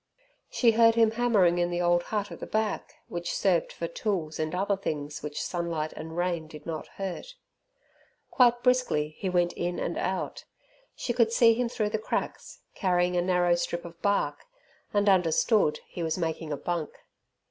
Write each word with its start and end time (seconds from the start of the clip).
She 0.49 0.71
heard 0.71 0.95
him 0.95 1.11
hammering 1.11 1.59
in 1.59 1.69
the 1.69 1.79
old 1.79 2.01
hut 2.01 2.31
at 2.31 2.39
the 2.39 2.47
back, 2.47 2.95
which 3.07 3.35
served 3.35 3.71
for 3.71 3.87
tools 3.87 4.39
and 4.39 4.55
other 4.55 4.75
things 4.75 5.21
which 5.21 5.39
sunlight 5.39 5.93
and 5.93 6.17
rain 6.17 6.47
did 6.47 6.65
not 6.65 6.87
hurt. 6.97 7.35
Quite 8.31 8.63
briskly 8.63 9.09
he 9.19 9.29
went 9.29 9.53
in 9.53 9.77
and 9.77 9.99
out. 9.99 10.45
She 10.95 11.13
could 11.13 11.31
see 11.31 11.53
him 11.53 11.69
through 11.69 11.89
the 11.89 11.99
cracks 11.99 12.61
carrying 12.73 13.15
a 13.15 13.21
narrow 13.21 13.53
strip 13.53 13.85
of 13.85 14.01
bark, 14.01 14.45
and 14.91 15.07
understood, 15.07 15.81
he 15.87 16.01
was 16.01 16.17
making 16.17 16.51
a 16.51 16.57
bunk. 16.57 16.89